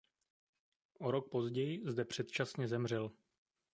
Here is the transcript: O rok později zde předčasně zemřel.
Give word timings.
O 0.99 1.11
rok 1.11 1.29
později 1.29 1.81
zde 1.85 2.05
předčasně 2.05 2.67
zemřel. 2.67 3.11